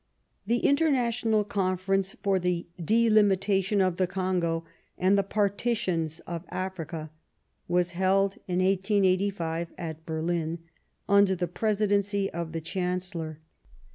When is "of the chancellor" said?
12.31-13.41